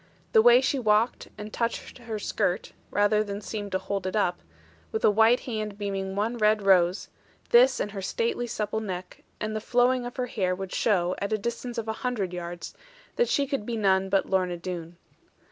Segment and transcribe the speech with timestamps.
[0.31, 4.39] The way she walked, and touched her skirt (rather than seemed to hold it up)
[4.91, 7.09] with a white hand beaming one red rose,
[7.51, 11.31] this and her stately supple neck, and the flowing of her hair would show, at
[11.33, 12.73] a distance of a hundred yards,
[13.15, 14.97] that she could be none but Lorna Doone.